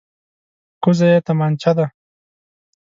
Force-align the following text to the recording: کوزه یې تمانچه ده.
کوزه 0.83 1.05
یې 1.13 1.17
تمانچه 1.27 1.71
ده. 1.77 1.85